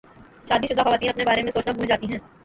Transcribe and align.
شادی 0.47 0.67
شدہ 0.67 0.83
خواتین 0.83 1.09
اپنے 1.09 1.23
بارے 1.25 1.43
میں 1.43 1.51
سوچنا 1.51 1.73
بھول 1.73 1.87
جاتی 1.87 2.07
ہیں 2.11 2.19